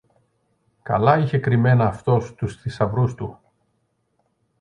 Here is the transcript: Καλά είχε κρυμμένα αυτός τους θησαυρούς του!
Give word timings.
Καλά 0.81 1.17
είχε 1.17 1.37
κρυμμένα 1.37 1.85
αυτός 1.87 2.35
τους 2.35 2.55
θησαυρούς 2.61 3.15
του! 3.15 3.39